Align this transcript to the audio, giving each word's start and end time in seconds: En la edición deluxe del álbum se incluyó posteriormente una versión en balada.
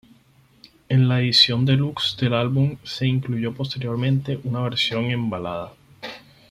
En 0.89 1.07
la 1.07 1.19
edición 1.19 1.63
deluxe 1.63 2.15
del 2.17 2.33
álbum 2.33 2.79
se 2.83 3.05
incluyó 3.05 3.53
posteriormente 3.53 4.39
una 4.45 4.61
versión 4.61 5.03
en 5.11 5.29
balada. 5.29 5.73